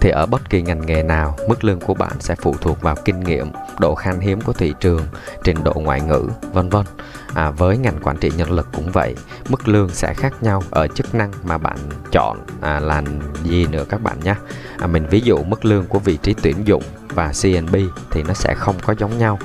Thì 0.00 0.10
ở 0.10 0.26
bất 0.26 0.50
kỳ 0.50 0.62
ngành 0.62 0.86
nghề 0.86 1.02
nào, 1.02 1.36
mức 1.48 1.64
lương 1.64 1.80
của 1.80 1.94
bạn 1.94 2.12
sẽ 2.20 2.34
phụ 2.34 2.54
thuộc 2.60 2.82
vào 2.82 2.96
kinh 3.04 3.20
nghiệm, 3.20 3.52
độ 3.78 3.94
khan 3.94 4.20
hiếm 4.20 4.40
của 4.40 4.52
thị 4.52 4.74
trường, 4.80 5.02
trình 5.44 5.64
độ 5.64 5.72
ngoại 5.72 6.00
ngữ, 6.00 6.28
vân 6.52 6.68
vân. 6.68 6.86
À, 7.34 7.50
với 7.50 7.78
ngành 7.78 8.00
quản 8.02 8.16
trị 8.16 8.30
nhân 8.36 8.50
lực 8.50 8.68
cũng 8.72 8.90
vậy, 8.92 9.14
mức 9.48 9.68
lương 9.68 9.88
sẽ 9.88 10.14
khác 10.14 10.42
nhau 10.42 10.62
ở 10.70 10.88
chức 10.88 11.14
năng 11.14 11.32
mà 11.42 11.58
bạn 11.58 11.76
chọn 12.12 12.38
à, 12.60 12.80
là 12.80 13.02
gì 13.44 13.66
nữa 13.66 13.84
các 13.88 14.02
bạn 14.02 14.20
nhé. 14.20 14.34
À, 14.78 14.86
mình 14.86 15.06
ví 15.10 15.20
dụ 15.20 15.42
mức 15.42 15.64
lương 15.64 15.86
của 15.86 15.98
vị 15.98 16.16
trí 16.16 16.34
tuyển 16.42 16.56
dụng 16.64 16.82
và 17.14 17.32
CNB 17.42 17.76
thì 18.10 18.22
nó 18.22 18.34
sẽ 18.34 18.54
không 18.54 18.76
có 18.82 18.94
giống 18.98 19.18
nhau. 19.18 19.38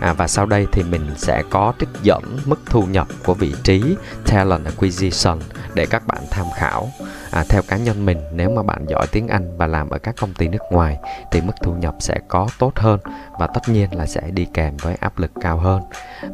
À, 0.00 0.12
và 0.12 0.28
sau 0.28 0.46
đây 0.46 0.66
thì 0.72 0.82
mình 0.82 1.10
sẽ 1.16 1.42
có 1.50 1.72
trích 1.78 1.88
dẫn 2.02 2.38
mức 2.44 2.60
thu 2.66 2.82
nhập 2.82 3.08
của 3.24 3.34
vị 3.34 3.54
trí 3.62 3.96
Talent 4.26 4.64
Acquisition 4.64 5.38
để 5.74 5.86
các 5.86 6.06
bạn 6.06 6.22
tham 6.30 6.46
khảo. 6.56 6.90
À, 7.30 7.44
theo 7.48 7.62
cá 7.68 7.76
nhân 7.76 8.06
mình, 8.06 8.18
nếu 8.32 8.50
mà 8.50 8.62
bạn 8.62 8.86
giỏi 8.88 9.06
tiếng 9.12 9.28
Anh 9.28 9.56
và 9.56 9.66
làm 9.66 9.90
ở 9.90 9.98
các 9.98 10.14
công 10.20 10.34
ty 10.34 10.48
nước 10.48 10.62
ngoài 10.70 10.98
thì 11.30 11.40
mức 11.40 11.52
thu 11.62 11.74
nhập 11.74 11.94
sẽ 11.98 12.14
có 12.28 12.48
tốt 12.58 12.72
hơn 12.76 13.00
và 13.38 13.46
tất 13.46 13.68
nhiên 13.68 13.94
là 13.94 14.06
sẽ 14.06 14.20
đi 14.30 14.46
kèm 14.54 14.76
với 14.76 14.94
áp 15.00 15.18
lực 15.18 15.30
cao 15.40 15.56
hơn. 15.58 15.82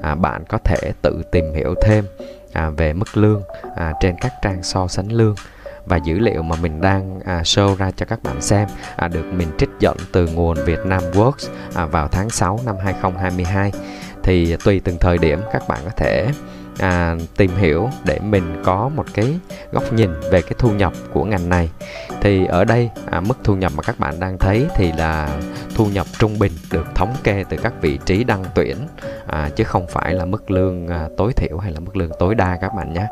À, 0.02 0.14
bạn 0.14 0.44
có 0.48 0.58
thể 0.64 0.92
tự 1.02 1.22
tìm 1.32 1.54
hiểu 1.54 1.74
thêm 1.82 2.04
à, 2.52 2.70
về 2.70 2.92
mức 2.92 3.16
lương 3.16 3.42
à, 3.76 3.92
trên 4.00 4.16
các 4.20 4.32
trang 4.42 4.62
so 4.62 4.88
sánh 4.88 5.12
lương 5.12 5.34
và 5.86 5.96
dữ 5.96 6.18
liệu 6.18 6.42
mà 6.42 6.56
mình 6.62 6.80
đang 6.80 7.20
à, 7.24 7.42
show 7.42 7.76
ra 7.76 7.90
cho 7.96 8.06
các 8.06 8.22
bạn 8.22 8.40
xem 8.40 8.68
à, 8.96 9.08
được 9.08 9.24
mình 9.32 9.48
trích 9.58 9.70
dẫn 9.80 9.96
từ 10.12 10.28
nguồn 10.28 10.56
Vietnam 10.64 11.02
Works 11.12 11.48
à, 11.74 11.86
vào 11.86 12.08
tháng 12.08 12.30
6 12.30 12.60
năm 12.66 12.76
2022 12.84 13.72
thì 14.22 14.56
tùy 14.64 14.80
từng 14.84 14.98
thời 15.00 15.18
điểm 15.18 15.40
các 15.52 15.62
bạn 15.68 15.80
có 15.84 15.90
thể 15.96 16.28
à, 16.78 17.16
tìm 17.36 17.50
hiểu 17.56 17.88
để 18.04 18.18
mình 18.18 18.62
có 18.64 18.90
một 18.94 19.06
cái 19.14 19.38
góc 19.72 19.92
nhìn 19.92 20.10
về 20.30 20.42
cái 20.42 20.52
thu 20.58 20.70
nhập 20.70 20.92
của 21.12 21.24
ngành 21.24 21.48
này. 21.48 21.70
Thì 22.20 22.46
ở 22.46 22.64
đây 22.64 22.90
à, 23.10 23.20
mức 23.20 23.38
thu 23.44 23.56
nhập 23.56 23.72
mà 23.76 23.82
các 23.82 23.98
bạn 23.98 24.20
đang 24.20 24.38
thấy 24.38 24.66
thì 24.74 24.92
là 24.92 25.40
thu 25.74 25.86
nhập 25.86 26.06
trung 26.18 26.38
bình 26.38 26.52
được 26.72 26.86
thống 26.94 27.14
kê 27.24 27.44
từ 27.48 27.56
các 27.56 27.72
vị 27.80 27.98
trí 28.06 28.24
đăng 28.24 28.44
tuyển 28.54 28.76
à, 29.26 29.50
chứ 29.56 29.64
không 29.64 29.86
phải 29.86 30.14
là 30.14 30.24
mức 30.24 30.50
lương 30.50 30.88
à, 30.88 31.08
tối 31.16 31.32
thiểu 31.32 31.58
hay 31.58 31.72
là 31.72 31.80
mức 31.80 31.96
lương 31.96 32.10
tối 32.18 32.34
đa 32.34 32.58
các 32.60 32.74
bạn 32.74 32.92
nhé 32.92 33.06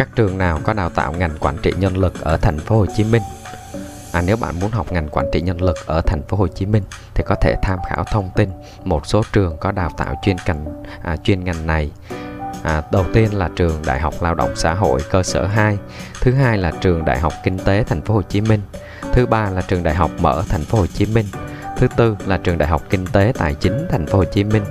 các 0.00 0.08
trường 0.16 0.38
nào 0.38 0.60
có 0.64 0.72
đào 0.72 0.90
tạo 0.90 1.12
ngành 1.12 1.30
quản 1.40 1.56
trị 1.62 1.72
nhân 1.78 1.96
lực 1.96 2.20
ở 2.20 2.36
thành 2.36 2.58
phố 2.58 2.78
Hồ 2.78 2.86
Chí 2.96 3.04
Minh 3.04 3.22
À, 4.12 4.22
nếu 4.26 4.36
bạn 4.36 4.60
muốn 4.60 4.70
học 4.70 4.92
ngành 4.92 5.08
quản 5.08 5.26
trị 5.32 5.40
nhân 5.40 5.62
lực 5.62 5.86
ở 5.86 6.00
thành 6.00 6.22
phố 6.22 6.36
Hồ 6.36 6.48
Chí 6.48 6.66
Minh 6.66 6.82
thì 7.14 7.24
có 7.26 7.34
thể 7.34 7.54
tham 7.62 7.78
khảo 7.88 8.04
thông 8.04 8.30
tin 8.36 8.48
một 8.84 9.06
số 9.06 9.22
trường 9.32 9.56
có 9.56 9.72
đào 9.72 9.90
tạo 9.96 10.14
chuyên 10.22 10.36
ngành 10.46 10.82
à, 11.02 11.16
chuyên 11.16 11.44
ngành 11.44 11.66
này. 11.66 11.90
À, 12.62 12.82
đầu 12.92 13.04
tiên 13.12 13.34
là 13.34 13.50
trường 13.56 13.82
Đại 13.86 14.00
học 14.00 14.14
Lao 14.20 14.34
động 14.34 14.50
Xã 14.56 14.74
hội 14.74 15.00
cơ 15.10 15.22
sở 15.22 15.46
2, 15.46 15.78
thứ 16.20 16.32
hai 16.32 16.58
là 16.58 16.72
trường 16.80 17.04
Đại 17.04 17.18
học 17.18 17.32
Kinh 17.44 17.58
tế 17.58 17.84
thành 17.84 18.02
phố 18.02 18.14
Hồ 18.14 18.22
Chí 18.22 18.40
Minh, 18.40 18.60
thứ 19.12 19.26
ba 19.26 19.50
là 19.50 19.62
trường 19.62 19.82
Đại 19.82 19.94
học 19.94 20.10
Mở 20.18 20.42
thành 20.48 20.64
phố 20.64 20.78
Hồ 20.78 20.86
Chí 20.86 21.06
Minh, 21.06 21.26
thứ 21.78 21.86
tư 21.96 22.16
là 22.26 22.36
trường 22.36 22.58
Đại 22.58 22.68
học 22.68 22.82
Kinh 22.90 23.06
tế 23.06 23.32
Tài 23.38 23.54
chính 23.54 23.86
thành 23.90 24.06
phố 24.06 24.18
Hồ 24.18 24.24
Chí 24.24 24.44
Minh, 24.44 24.64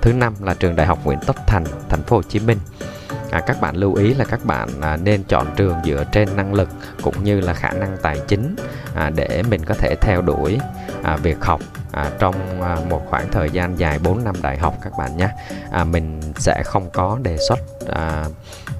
thứ 0.00 0.12
năm 0.12 0.34
là 0.40 0.54
trường 0.54 0.76
Đại 0.76 0.86
học 0.86 0.98
Nguyễn 1.04 1.18
Tất 1.26 1.36
Thành 1.46 1.64
thành 1.88 2.02
phố 2.02 2.16
Hồ 2.16 2.22
Chí 2.22 2.38
Minh 2.38 2.58
à, 3.34 3.40
các 3.40 3.60
bạn 3.60 3.76
lưu 3.76 3.94
ý 3.94 4.14
là 4.14 4.24
các 4.24 4.44
bạn 4.44 4.68
à, 4.80 4.96
nên 4.96 5.22
chọn 5.28 5.46
trường 5.56 5.76
dựa 5.84 6.04
trên 6.12 6.36
năng 6.36 6.54
lực 6.54 6.68
cũng 7.02 7.24
như 7.24 7.40
là 7.40 7.54
khả 7.54 7.70
năng 7.72 7.96
tài 8.02 8.20
chính 8.28 8.56
à, 8.94 9.10
để 9.10 9.42
mình 9.50 9.64
có 9.64 9.74
thể 9.74 9.94
theo 10.00 10.22
đuổi 10.22 10.58
à, 11.02 11.16
việc 11.16 11.44
học 11.44 11.60
à, 11.92 12.10
trong 12.18 12.62
à, 12.62 12.76
một 12.90 13.02
khoảng 13.10 13.30
thời 13.32 13.50
gian 13.50 13.78
dài 13.78 13.98
4 13.98 14.24
năm 14.24 14.34
đại 14.42 14.58
học 14.58 14.74
các 14.82 14.92
bạn 14.98 15.16
nhé. 15.16 15.28
À, 15.70 15.84
mình 15.84 16.20
sẽ 16.36 16.62
không 16.64 16.90
có 16.90 17.18
đề 17.22 17.36
xuất 17.48 17.58
à, 17.88 18.24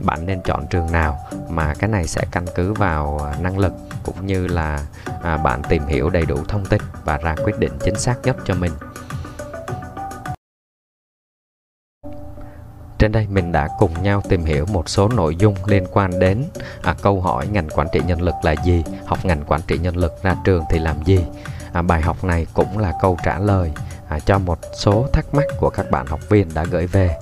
bạn 0.01 0.27
nên 0.27 0.43
chọn 0.43 0.67
trường 0.71 0.93
nào 0.93 1.19
mà 1.49 1.75
cái 1.79 1.91
này 1.91 2.07
sẽ 2.07 2.25
căn 2.31 2.47
cứ 2.55 2.73
vào 2.73 3.21
à, 3.25 3.37
năng 3.41 3.59
lực 3.59 3.73
cũng 4.03 4.27
như 4.27 4.47
là 4.47 4.85
à, 5.23 5.37
bạn 5.37 5.63
tìm 5.69 5.87
hiểu 5.87 6.11
đầy 6.11 6.27
đủ 6.27 6.37
thông 6.49 6.67
tin 6.67 6.81
và 7.05 7.19
ra 7.19 7.35
quyết 7.45 7.59
định 7.59 7.73
chính 7.85 7.99
xác 7.99 8.15
nhất 8.23 8.37
cho 8.45 8.55
mình. 8.55 8.73
Trên 13.05 13.13
đây 13.13 13.27
mình 13.31 13.53
đã 13.53 13.69
cùng 13.79 14.03
nhau 14.03 14.23
tìm 14.29 14.45
hiểu 14.45 14.67
một 14.67 14.89
số 14.89 15.09
nội 15.09 15.37
dung 15.37 15.55
liên 15.67 15.85
quan 15.93 16.19
đến 16.19 16.45
à, 16.83 16.95
câu 17.03 17.21
hỏi 17.21 17.47
ngành 17.47 17.69
quản 17.69 17.89
trị 17.93 18.01
nhân 18.07 18.23
lực 18.23 18.35
là 18.43 18.55
gì, 18.65 18.85
học 19.07 19.25
ngành 19.25 19.45
quản 19.47 19.61
trị 19.67 19.79
nhân 19.79 19.97
lực 19.97 20.23
ra 20.23 20.37
trường 20.45 20.65
thì 20.71 20.79
làm 20.79 21.03
gì. 21.05 21.21
À, 21.73 21.83
bài 21.83 22.01
học 22.01 22.25
này 22.25 22.47
cũng 22.55 22.79
là 22.79 22.93
câu 23.01 23.19
trả 23.25 23.39
lời 23.39 23.73
à, 24.09 24.19
cho 24.19 24.39
một 24.39 24.59
số 24.75 25.07
thắc 25.13 25.35
mắc 25.35 25.45
của 25.59 25.71
các 25.71 25.91
bạn 25.91 26.07
học 26.07 26.21
viên 26.29 26.55
đã 26.55 26.65
gửi 26.65 26.87
về. 26.87 27.17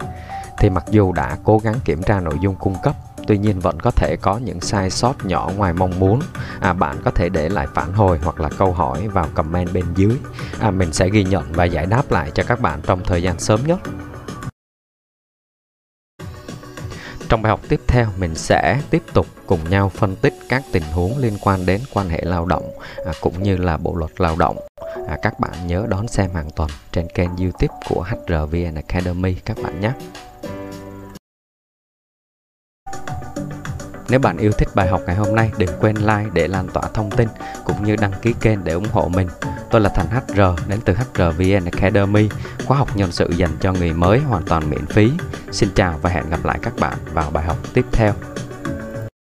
Thì 0.58 0.70
mặc 0.70 0.84
dù 0.90 1.12
đã 1.12 1.36
cố 1.44 1.58
gắng 1.58 1.74
kiểm 1.84 2.02
tra 2.02 2.20
nội 2.20 2.36
dung 2.40 2.54
cung 2.54 2.76
cấp 2.82 2.94
tuy 3.26 3.38
nhiên 3.38 3.60
vẫn 3.60 3.80
có 3.80 3.90
thể 3.90 4.16
có 4.22 4.38
những 4.38 4.60
sai 4.60 4.90
sót 4.90 5.24
nhỏ 5.24 5.50
ngoài 5.56 5.72
mong 5.72 6.00
muốn 6.00 6.20
à, 6.60 6.72
bạn 6.72 6.96
có 7.04 7.10
thể 7.10 7.28
để 7.28 7.48
lại 7.48 7.66
phản 7.74 7.92
hồi 7.92 8.18
hoặc 8.22 8.40
là 8.40 8.48
câu 8.58 8.72
hỏi 8.72 9.08
vào 9.08 9.26
comment 9.34 9.72
bên 9.72 9.84
dưới 9.94 10.16
à, 10.60 10.70
mình 10.70 10.92
sẽ 10.92 11.08
ghi 11.08 11.24
nhận 11.24 11.52
và 11.52 11.64
giải 11.64 11.86
đáp 11.86 12.10
lại 12.10 12.30
cho 12.34 12.42
các 12.42 12.60
bạn 12.60 12.80
trong 12.86 13.00
thời 13.04 13.22
gian 13.22 13.38
sớm 13.38 13.60
nhất 13.66 13.80
Trong 17.32 17.42
bài 17.42 17.50
học 17.50 17.60
tiếp 17.68 17.80
theo, 17.86 18.06
mình 18.18 18.34
sẽ 18.34 18.80
tiếp 18.90 19.02
tục 19.12 19.26
cùng 19.46 19.70
nhau 19.70 19.88
phân 19.88 20.16
tích 20.16 20.34
các 20.48 20.62
tình 20.72 20.82
huống 20.82 21.18
liên 21.18 21.32
quan 21.40 21.66
đến 21.66 21.80
quan 21.92 22.08
hệ 22.08 22.20
lao 22.22 22.46
động 22.46 22.70
à, 23.06 23.12
cũng 23.20 23.42
như 23.42 23.56
là 23.56 23.76
bộ 23.76 23.94
luật 23.94 24.20
lao 24.20 24.36
động. 24.38 24.56
À, 25.08 25.16
các 25.22 25.40
bạn 25.40 25.66
nhớ 25.66 25.86
đón 25.88 26.08
xem 26.08 26.30
hàng 26.34 26.50
tuần 26.56 26.70
trên 26.92 27.06
kênh 27.14 27.36
YouTube 27.36 27.74
của 27.88 28.02
HRVN 28.02 28.74
Academy 28.74 29.34
các 29.34 29.56
bạn 29.62 29.80
nhé. 29.80 29.92
Nếu 34.12 34.20
bạn 34.20 34.36
yêu 34.36 34.52
thích 34.52 34.68
bài 34.74 34.88
học 34.88 35.00
ngày 35.06 35.16
hôm 35.16 35.34
nay, 35.34 35.50
đừng 35.58 35.70
quên 35.80 35.96
like 35.96 36.30
để 36.32 36.48
lan 36.48 36.68
tỏa 36.68 36.82
thông 36.94 37.10
tin 37.10 37.28
cũng 37.64 37.84
như 37.84 37.96
đăng 37.96 38.12
ký 38.22 38.34
kênh 38.40 38.64
để 38.64 38.72
ủng 38.72 38.88
hộ 38.92 39.08
mình. 39.08 39.28
Tôi 39.70 39.80
là 39.80 39.90
Thành 39.94 40.06
HR 40.06 40.40
đến 40.68 40.80
từ 40.84 40.94
HRVN 40.94 41.64
Academy, 41.64 42.28
khóa 42.66 42.78
học 42.78 42.96
nhân 42.96 43.12
sự 43.12 43.30
dành 43.36 43.50
cho 43.60 43.72
người 43.72 43.92
mới 43.92 44.18
hoàn 44.18 44.42
toàn 44.42 44.70
miễn 44.70 44.86
phí. 44.86 45.12
Xin 45.52 45.68
chào 45.74 45.98
và 46.02 46.10
hẹn 46.10 46.30
gặp 46.30 46.44
lại 46.44 46.58
các 46.62 46.72
bạn 46.80 46.98
vào 47.12 47.30
bài 47.30 47.44
học 47.44 47.56
tiếp 47.74 47.84
theo. 47.92 48.12